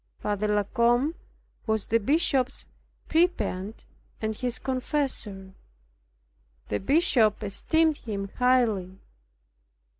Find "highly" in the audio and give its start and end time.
8.35-8.97